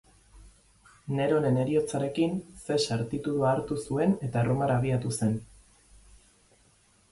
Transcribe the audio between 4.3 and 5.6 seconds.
eta Erromara abiatu zen.